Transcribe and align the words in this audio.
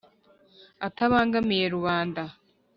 atabangamiye 0.87 1.65
rubanda 1.75 2.23